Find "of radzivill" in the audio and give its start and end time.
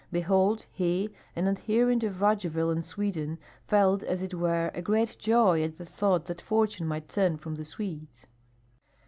2.03-2.71